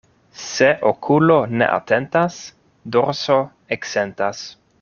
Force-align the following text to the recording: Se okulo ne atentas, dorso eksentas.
Se 0.43 0.69
okulo 0.91 1.35
ne 1.63 1.69
atentas, 1.75 2.39
dorso 2.97 3.39
eksentas. 3.79 4.47